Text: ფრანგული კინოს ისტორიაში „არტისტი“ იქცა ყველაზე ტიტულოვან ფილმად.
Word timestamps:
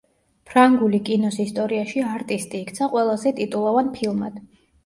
ფრანგული 0.51 0.99
კინოს 1.09 1.37
ისტორიაში 1.43 2.03
„არტისტი“ 2.13 2.65
იქცა 2.65 2.91
ყველაზე 2.95 3.35
ტიტულოვან 3.41 3.93
ფილმად. 4.01 4.43